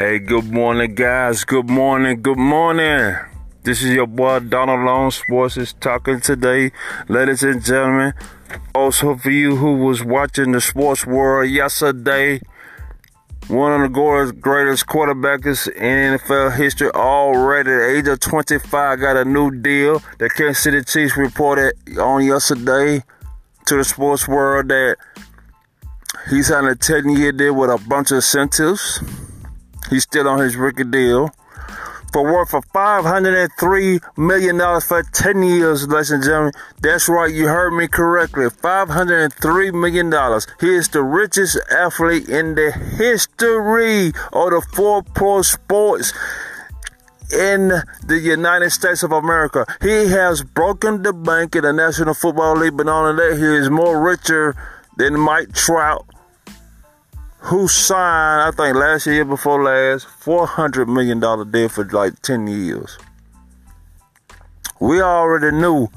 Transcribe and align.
Hey, 0.00 0.18
good 0.18 0.50
morning, 0.50 0.94
guys. 0.94 1.44
Good 1.44 1.68
morning. 1.68 2.22
Good 2.22 2.38
morning. 2.38 3.16
This 3.64 3.82
is 3.82 3.90
your 3.90 4.06
boy 4.06 4.38
Donald 4.38 4.80
Long 4.86 5.10
Sports 5.10 5.58
is 5.58 5.74
talking 5.74 6.22
today, 6.22 6.72
ladies 7.08 7.42
and 7.42 7.62
gentlemen. 7.62 8.14
Also, 8.74 9.14
for 9.16 9.30
you 9.30 9.56
who 9.56 9.76
was 9.76 10.02
watching 10.02 10.52
the 10.52 10.60
sports 10.62 11.04
world 11.06 11.50
yesterday, 11.50 12.40
one 13.48 13.74
of 13.74 13.92
the 13.92 14.32
greatest 14.40 14.86
quarterbacks 14.86 15.68
in 15.68 16.16
NFL 16.16 16.56
history 16.56 16.88
already 16.92 17.70
at 17.70 17.76
the 17.76 17.98
age 17.98 18.08
of 18.08 18.20
25 18.20 19.00
got 19.00 19.18
a 19.18 19.26
new 19.26 19.50
deal. 19.50 20.02
The 20.18 20.30
Kansas 20.30 20.62
City 20.62 20.82
Chiefs 20.82 21.18
reported 21.18 21.74
on 21.98 22.24
yesterday 22.24 23.04
to 23.66 23.76
the 23.76 23.84
sports 23.84 24.26
world 24.26 24.68
that 24.68 24.96
he's 26.30 26.46
signed 26.46 26.68
a 26.68 26.74
10 26.74 27.10
year 27.10 27.32
deal 27.32 27.54
with 27.54 27.68
a 27.68 27.76
bunch 27.86 28.12
of 28.12 28.16
incentives. 28.16 29.02
He's 29.88 30.02
still 30.02 30.28
on 30.28 30.40
his 30.40 30.56
rookie 30.56 30.84
deal 30.84 31.30
for 32.12 32.24
worth 32.24 32.54
of 32.54 32.66
$503 32.72 34.00
million 34.16 34.80
for 34.80 35.02
10 35.02 35.42
years, 35.42 35.86
ladies 35.88 36.10
and 36.10 36.22
gentlemen. 36.22 36.52
That's 36.80 37.08
right, 37.08 37.32
you 37.32 37.48
heard 37.48 37.72
me 37.72 37.88
correctly. 37.88 38.46
$503 38.46 39.72
million. 39.72 40.40
He 40.60 40.74
is 40.74 40.88
the 40.88 41.02
richest 41.02 41.58
athlete 41.70 42.28
in 42.28 42.54
the 42.54 42.72
history 42.72 44.08
of 44.32 44.50
the 44.50 44.66
four 44.74 45.02
pro 45.02 45.42
sports 45.42 46.12
in 47.32 47.70
the 48.04 48.18
United 48.18 48.70
States 48.70 49.02
of 49.02 49.12
America. 49.12 49.64
He 49.80 50.08
has 50.08 50.42
broken 50.42 51.02
the 51.02 51.12
bank 51.12 51.54
in 51.54 51.62
the 51.62 51.72
National 51.72 52.14
Football 52.14 52.56
League, 52.56 52.76
but 52.76 52.86
not 52.86 53.08
only 53.08 53.30
that, 53.30 53.38
he 53.38 53.56
is 53.56 53.70
more 53.70 54.00
richer 54.00 54.56
than 54.96 55.18
Mike 55.18 55.52
Trout 55.52 56.06
who 57.50 57.66
signed, 57.66 58.42
I 58.42 58.52
think 58.52 58.76
last 58.76 59.08
year 59.08 59.24
before 59.24 59.60
last, 59.64 60.06
$400 60.06 60.86
million 60.86 61.18
deal 61.50 61.68
for 61.68 61.84
like 61.86 62.22
10 62.22 62.46
years. 62.46 62.96
We 64.78 65.02
already 65.02 65.56
knew 65.56 65.88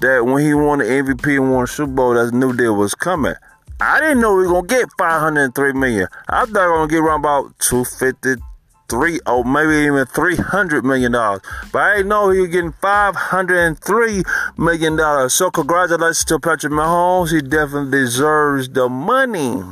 that 0.00 0.24
when 0.24 0.42
he 0.42 0.54
won 0.54 0.78
the 0.78 0.86
MVP 0.86 1.36
and 1.36 1.52
won 1.52 1.64
the 1.64 1.66
Super 1.66 1.92
Bowl, 1.92 2.14
that 2.14 2.32
new 2.32 2.56
deal 2.56 2.74
was 2.74 2.94
coming. 2.94 3.34
I 3.78 4.00
didn't 4.00 4.20
know 4.20 4.36
we 4.36 4.46
were 4.46 4.62
gonna 4.62 4.66
get 4.68 4.88
503 4.98 5.74
million. 5.74 6.08
I 6.28 6.46
thought 6.46 6.54
we 6.54 6.60
were 6.60 6.76
gonna 6.76 6.88
get 6.88 7.00
around 7.00 7.20
about 7.20 7.58
253 7.58 9.20
or 9.26 9.44
maybe 9.44 9.86
even 9.86 10.06
300 10.06 10.82
million 10.82 11.12
dollars. 11.12 11.42
But 11.70 11.82
I 11.82 11.96
didn't 11.98 12.08
know 12.08 12.30
he 12.30 12.40
was 12.40 12.48
getting 12.48 12.72
503 12.72 14.22
million 14.56 14.96
dollars. 14.96 15.34
So 15.34 15.50
congratulations 15.50 16.24
to 16.24 16.38
Patrick 16.38 16.72
Mahomes. 16.72 17.32
He 17.32 17.42
definitely 17.42 17.90
deserves 17.90 18.70
the 18.70 18.88
money. 18.88 19.62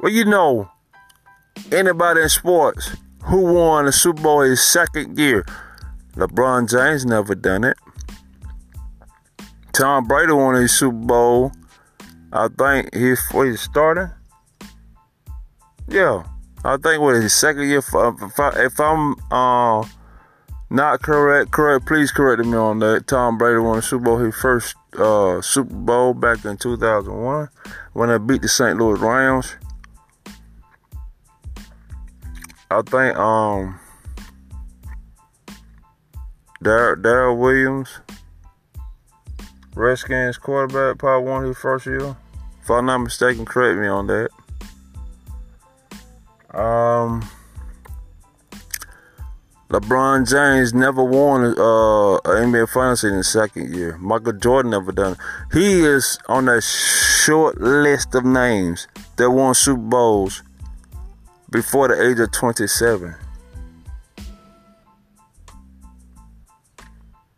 Well, 0.00 0.12
you 0.12 0.24
know, 0.24 0.70
anybody 1.72 2.22
in 2.22 2.28
sports 2.28 2.96
who 3.24 3.54
won 3.54 3.86
the 3.86 3.92
Super 3.92 4.22
Bowl 4.22 4.40
his 4.40 4.62
second 4.64 5.18
year. 5.18 5.44
LeBron 6.14 6.70
James 6.70 7.04
never 7.04 7.34
done 7.34 7.64
it. 7.64 7.76
Tom 9.72 10.06
Brady 10.06 10.32
won 10.32 10.54
his 10.54 10.72
Super 10.72 10.96
Bowl. 10.96 11.52
I 12.32 12.48
think 12.48 12.94
he's 12.94 13.24
he's 13.28 13.60
starting. 13.60 14.10
Yeah, 15.88 16.24
I 16.64 16.76
think 16.76 17.00
what 17.00 17.16
his 17.16 17.32
second 17.32 17.68
year. 17.68 17.78
If, 17.78 17.94
I, 17.94 18.68
I'm 18.78 19.14
uh, 19.30 19.86
not 20.70 21.02
correct, 21.02 21.50
correct, 21.50 21.86
please 21.86 22.10
correct 22.10 22.44
me 22.44 22.56
on 22.56 22.78
that. 22.80 23.06
Tom 23.06 23.38
Brady 23.38 23.60
won 23.60 23.76
the 23.76 23.82
Super 23.82 24.04
Bowl 24.04 24.18
his 24.18 24.34
first 24.34 24.74
uh, 24.98 25.40
Super 25.40 25.74
Bowl 25.74 26.14
back 26.14 26.44
in 26.44 26.56
2001 26.56 27.48
when 27.92 28.08
they 28.08 28.18
beat 28.18 28.42
the 28.42 28.48
St. 28.48 28.78
Louis 28.78 28.98
Rams. 28.98 29.56
I 32.70 32.82
think 32.82 33.16
um 33.16 33.80
Darrell 36.62 37.36
Williams, 37.38 38.00
Redskins 39.74 40.38
quarterback, 40.38 40.98
probably 40.98 41.30
won 41.30 41.44
his 41.44 41.56
first 41.56 41.86
year. 41.86 42.16
If 42.62 42.70
I'm 42.70 42.86
not 42.86 42.98
mistaken, 42.98 43.46
correct 43.46 43.80
me 43.80 43.86
on 43.86 44.06
that. 44.08 44.30
Um, 46.52 47.28
LeBron 49.70 50.28
James 50.28 50.74
never 50.74 51.04
won 51.04 51.44
uh, 51.44 52.20
NBA 52.24 52.68
Finals 52.70 53.04
in 53.04 53.14
his 53.14 53.28
second 53.28 53.74
year. 53.74 53.96
Michael 53.98 54.32
Jordan 54.32 54.72
never 54.72 54.92
done 54.92 55.12
it. 55.12 55.18
He 55.52 55.80
is 55.80 56.18
on 56.28 56.46
that 56.46 56.62
short 56.62 57.60
list 57.60 58.14
of 58.14 58.24
names 58.24 58.88
that 59.16 59.30
won 59.30 59.54
Super 59.54 59.80
Bowls 59.80 60.42
before 61.50 61.88
the 61.88 62.08
age 62.08 62.18
of 62.20 62.30
27. 62.32 63.14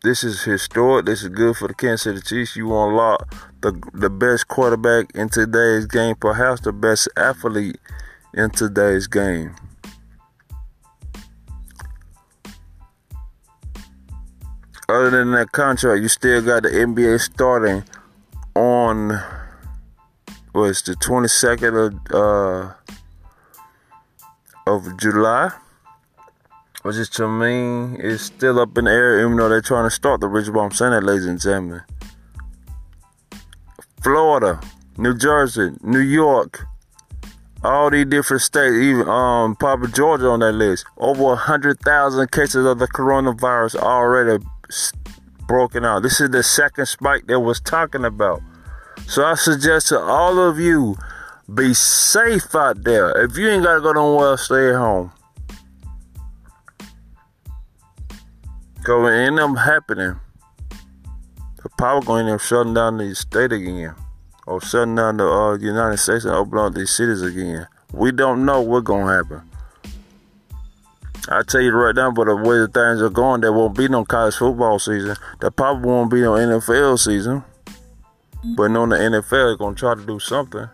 This 0.03 0.25
is 0.25 0.43
historic. 0.43 1.04
This 1.04 1.22
is 1.22 1.28
good 1.28 1.56
for 1.56 1.69
the 1.69 1.75
Kansas 1.75 2.03
City 2.03 2.20
Chiefs. 2.20 2.56
You 2.56 2.75
unlock 2.75 3.34
the 3.60 3.78
the 3.93 4.09
best 4.09 4.49
quarterback 4.49 5.15
in 5.15 5.28
today's 5.28 5.84
game, 5.84 6.16
perhaps 6.16 6.62
the 6.62 6.72
best 6.72 7.09
athlete 7.19 7.76
in 8.32 8.49
today's 8.50 9.06
game. 9.06 9.54
Other 14.88 15.10
than 15.10 15.32
that 15.32 15.53
contract, 15.53 16.00
you 16.00 16.09
still 16.09 16.41
got 16.43 16.62
the 16.62 16.70
NBA 16.70 17.20
starting 17.20 17.84
on 18.54 19.22
was 20.53 20.82
the 20.82 20.97
22nd 20.97 21.87
of 21.87 21.94
uh, 22.12 22.75
of 24.76 24.97
July, 24.98 25.53
which 26.82 26.97
is 26.97 27.08
to 27.10 27.28
me 27.28 27.97
is 27.98 28.22
still 28.22 28.58
up 28.58 28.76
in 28.78 28.84
the 28.84 28.91
air, 28.91 29.20
even 29.20 29.36
though 29.36 29.48
they're 29.48 29.60
trying 29.60 29.86
to 29.86 29.91
start 29.91 30.20
the 30.20 30.28
Rich 30.28 30.53
Bomb 30.53 30.70
Senate, 30.70 31.03
ladies 31.03 31.26
and 31.26 31.41
gentlemen. 31.41 31.82
Florida, 34.03 34.60
New 34.97 35.16
Jersey, 35.16 35.70
New 35.82 35.98
York, 35.98 36.66
all 37.62 37.91
these 37.91 38.06
different 38.06 38.42
states, 38.42 38.75
even 38.75 39.08
um 39.08 39.56
Papa 39.56 39.88
Georgia 39.88 40.28
on 40.28 40.41
that 40.41 40.53
list. 40.53 40.87
Over 40.97 41.37
hundred 41.37 41.81
thousand 41.81 42.31
cases 42.31 42.64
of 42.64 42.78
the 42.78 42.88
coronavirus 42.88 43.76
already 43.76 44.42
broken 45.47 45.84
out. 45.84 46.02
This 46.02 46.20
is 46.20 46.31
the 46.31 46.42
second 46.42 46.87
spike 46.87 47.26
that 47.26 47.41
was 47.41 47.60
talking 47.60 48.04
about. 48.04 48.41
So 49.06 49.25
I 49.25 49.34
suggest 49.34 49.88
to 49.88 49.98
all 49.98 50.38
of 50.38 50.58
you 50.58 50.97
be 51.55 51.75
safe 51.75 52.55
out 52.55 52.83
there. 52.84 53.25
If 53.25 53.37
you 53.37 53.49
ain't 53.49 53.65
gotta 53.65 53.81
go 53.81 53.93
nowhere, 53.93 54.37
stay 54.37 54.71
at 54.71 54.77
home. 54.77 55.12
Cause 58.84 59.11
it 59.11 59.15
ain't 59.15 59.37
them 59.37 59.56
happening. 59.56 60.19
The 61.62 61.69
power 61.77 62.00
going 62.00 62.27
to 62.27 62.38
shutting 62.38 62.72
down 62.72 62.97
the 62.97 63.15
state 63.15 63.53
again. 63.53 63.94
Or 64.47 64.61
shutting 64.61 64.94
down 64.94 65.19
the 65.19 65.28
uh, 65.28 65.59
United 65.59 65.99
States 65.99 66.25
and 66.25 66.34
opening 66.34 66.65
up 66.65 66.75
these 66.75 66.91
cities 66.91 67.21
again. 67.21 67.67
We 67.93 68.12
don't 68.12 68.44
know 68.47 68.62
what's 68.62 68.87
gonna 68.87 69.12
happen. 69.12 69.43
I 71.28 71.43
tell 71.43 71.61
you 71.61 71.72
right 71.72 71.94
now, 71.94 72.11
but 72.11 72.25
the 72.25 72.37
way 72.37 72.59
the 72.59 72.69
things 72.69 73.03
are 73.03 73.11
going, 73.11 73.43
there 73.43 73.53
won't 73.53 73.77
be 73.77 73.88
no 73.88 74.05
college 74.05 74.37
football 74.37 74.78
season. 74.78 75.17
There 75.41 75.50
probably 75.50 75.91
won't 75.91 76.11
be 76.11 76.22
no 76.22 76.32
NFL 76.32 76.99
season. 76.99 77.44
But 78.56 78.69
knowing 78.69 78.91
the 78.91 78.97
NFL 78.97 79.53
is 79.53 79.59
gonna 79.59 79.77
try 79.77 79.94
to 79.94 80.06
do 80.06 80.19
something. 80.19 80.69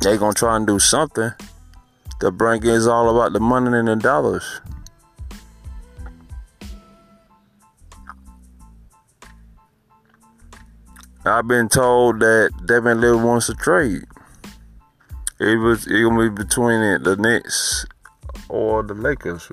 They 0.00 0.16
gonna 0.16 0.32
try 0.32 0.56
and 0.56 0.66
do 0.66 0.78
something 0.78 1.32
The 2.20 2.30
bring 2.30 2.64
is 2.64 2.86
all 2.86 3.14
about 3.14 3.32
the 3.32 3.40
money 3.40 3.76
and 3.76 3.88
the 3.88 3.96
dollars. 3.96 4.60
I've 11.24 11.46
been 11.46 11.68
told 11.68 12.20
that 12.20 12.50
Devin 12.66 13.00
Little 13.00 13.20
wants 13.20 13.46
to 13.46 13.54
trade. 13.54 14.04
It 15.38 15.56
was 15.58 15.86
it 15.86 16.02
gonna 16.02 16.30
be 16.30 16.44
between 16.44 16.80
it, 16.80 17.04
the 17.04 17.16
Nets 17.16 17.86
or 18.48 18.82
the 18.82 18.94
Lakers. 18.94 19.50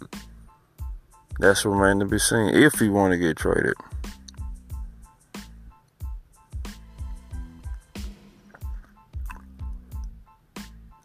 That's 1.40 1.66
remain 1.66 2.00
to 2.00 2.06
be 2.06 2.20
seen 2.20 2.50
if 2.56 2.80
he 2.80 2.90
want 2.90 3.12
to 3.12 3.18
get 3.18 3.38
traded. 3.38 3.76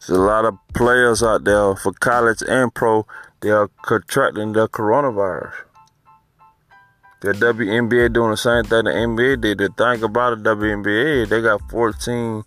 There's 0.06 0.19
a 0.19 0.22
lot 0.22 0.44
of 0.44 0.58
players 0.75 1.22
out 1.22 1.44
there 1.44 1.76
for 1.76 1.93
college 1.93 2.43
and 2.49 2.75
pro. 2.75 3.06
They 3.40 3.50
are 3.50 3.69
contracting 3.82 4.52
the 4.52 4.69
coronavirus. 4.69 5.54
The 7.20 7.32
WNBA 7.34 8.12
doing 8.12 8.32
the 8.32 8.37
same 8.37 8.64
thing 8.64 8.84
the 8.84 8.90
NBA 8.90 9.40
did. 9.40 9.58
The 9.58 9.69
thing 9.69 10.02
about 10.02 10.43
the 10.43 10.56
WNBA, 10.56 11.28
they 11.28 11.40
got 11.40 11.70
14 11.70 12.43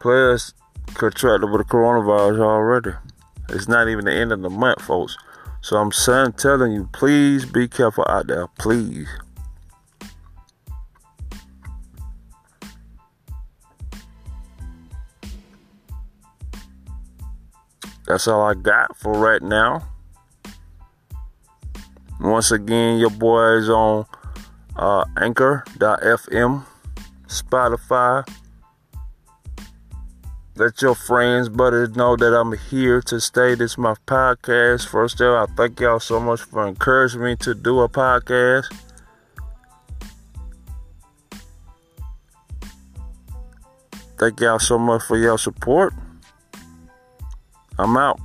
players 0.00 0.54
contracted 0.94 1.50
with 1.50 1.60
the 1.60 1.70
coronavirus 1.70 2.40
already. 2.40 2.92
It's 3.50 3.68
not 3.68 3.88
even 3.88 4.06
the 4.06 4.14
end 4.14 4.32
of 4.32 4.40
the 4.40 4.48
month, 4.48 4.80
folks. 4.80 5.18
So 5.60 5.76
I'm 5.76 5.92
saying, 5.92 6.32
telling 6.32 6.72
you, 6.72 6.88
please 6.90 7.44
be 7.44 7.68
careful 7.68 8.06
out 8.08 8.28
there. 8.28 8.46
Please. 8.58 9.08
That's 18.14 18.28
all 18.28 18.42
I 18.42 18.54
got 18.54 18.96
for 18.96 19.12
right 19.12 19.42
now. 19.42 19.84
Once 22.20 22.52
again, 22.52 23.00
your 23.00 23.10
boy 23.10 23.56
is 23.56 23.68
on 23.68 24.06
uh, 24.76 25.04
Anchor.fm, 25.20 26.64
Spotify. 27.26 28.28
Let 30.54 30.80
your 30.80 30.94
friends, 30.94 31.48
buddies 31.48 31.96
know 31.96 32.14
that 32.14 32.32
I'm 32.38 32.56
here 32.56 33.02
to 33.02 33.20
stay. 33.20 33.56
This 33.56 33.72
is 33.72 33.78
my 33.78 33.96
podcast. 34.06 34.86
First 34.86 35.20
of 35.20 35.34
all, 35.34 35.42
I 35.42 35.46
thank 35.56 35.80
y'all 35.80 35.98
so 35.98 36.20
much 36.20 36.42
for 36.42 36.68
encouraging 36.68 37.20
me 37.20 37.34
to 37.38 37.52
do 37.52 37.80
a 37.80 37.88
podcast. 37.88 38.72
Thank 44.20 44.38
y'all 44.38 44.60
so 44.60 44.78
much 44.78 45.02
for 45.02 45.18
your 45.18 45.36
support. 45.36 45.92
I'm 47.78 47.96
out. 47.96 48.20